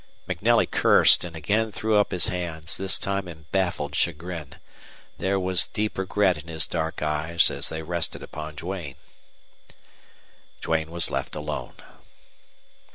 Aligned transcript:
MacNelly 0.27 0.65
cursed 0.65 1.23
and 1.23 1.35
again 1.35 1.71
threw 1.71 1.95
up 1.95 2.09
his 2.09 2.25
hands, 2.25 2.75
this 2.75 2.97
time 2.97 3.27
in 3.27 3.45
baffled 3.51 3.93
chagrin. 3.93 4.55
There 5.19 5.39
was 5.39 5.67
deep 5.67 5.95
regret 5.95 6.39
in 6.39 6.47
his 6.47 6.65
dark 6.65 7.03
eyes 7.03 7.51
as 7.51 7.69
they 7.69 7.83
rested 7.83 8.23
upon 8.23 8.55
Duane. 8.55 8.95
Duane 10.59 10.89
was 10.89 11.11
left 11.11 11.35
alone. 11.35 11.75